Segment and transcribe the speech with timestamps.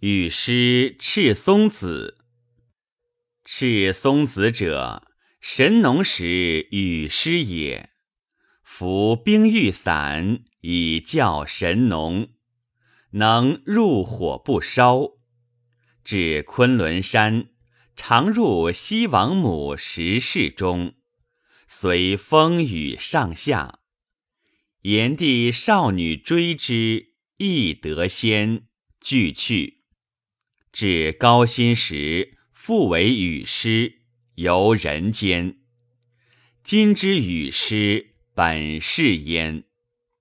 [0.00, 2.18] 与师赤松子。
[3.44, 5.08] 赤松子者，
[5.40, 7.90] 神农时禹师也。
[8.62, 12.28] 服冰玉伞以教神农，
[13.10, 15.14] 能入火不烧。
[16.04, 17.48] 至昆仑山，
[17.96, 20.94] 常入西王母石室中，
[21.66, 23.80] 随风雨上下。
[24.82, 28.68] 炎帝少女追之，亦得仙，
[29.00, 29.77] 俱去。
[30.72, 34.00] 至高辛时，复为雨师，
[34.34, 35.58] 游人间。
[36.62, 38.14] 今之雨师。
[38.38, 39.64] 本是焉。